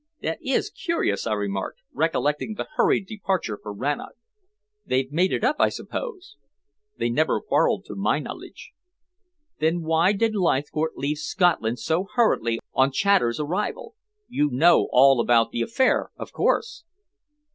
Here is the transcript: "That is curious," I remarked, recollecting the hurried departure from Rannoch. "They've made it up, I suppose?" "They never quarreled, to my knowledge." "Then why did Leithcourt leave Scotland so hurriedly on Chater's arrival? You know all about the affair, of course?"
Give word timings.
"That 0.23 0.39
is 0.41 0.71
curious," 0.71 1.27
I 1.27 1.33
remarked, 1.33 1.81
recollecting 1.93 2.55
the 2.55 2.67
hurried 2.75 3.05
departure 3.05 3.59
from 3.61 3.77
Rannoch. 3.77 4.15
"They've 4.83 5.11
made 5.11 5.31
it 5.31 5.43
up, 5.43 5.57
I 5.59 5.69
suppose?" 5.69 6.37
"They 6.97 7.07
never 7.07 7.39
quarreled, 7.39 7.85
to 7.85 7.93
my 7.95 8.17
knowledge." 8.17 8.71
"Then 9.59 9.83
why 9.83 10.13
did 10.13 10.33
Leithcourt 10.35 10.97
leave 10.97 11.19
Scotland 11.19 11.77
so 11.77 12.07
hurriedly 12.15 12.57
on 12.73 12.91
Chater's 12.91 13.39
arrival? 13.39 13.93
You 14.27 14.49
know 14.49 14.87
all 14.91 15.19
about 15.21 15.51
the 15.51 15.61
affair, 15.61 16.09
of 16.15 16.31
course?" 16.33 16.83